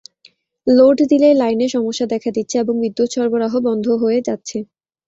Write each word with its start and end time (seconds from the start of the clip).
Load 0.67 0.97
দিলেই 1.09 1.35
লাইনে 1.35 1.67
সমস্যা 1.69 2.05
দেখা 2.05 2.29
দিচ্ছে 2.31 2.55
এবং 2.59 2.73
বিদ্যুৎ 2.83 3.09
সরবরাহ 3.15 3.53
বন্ধ 3.67 3.85
হয়ে 4.01 4.19
যাচ্ছে। 4.27 4.57